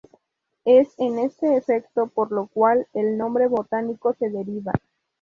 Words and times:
Es 0.65 0.95
en 0.97 1.19
este 1.19 1.55
efecto 1.57 2.07
por 2.07 2.31
lo 2.31 2.47
cual 2.47 2.87
el 2.95 3.19
nombre 3.19 3.45
botánico 3.47 4.15
se 4.15 4.31
deriva. 4.31 4.71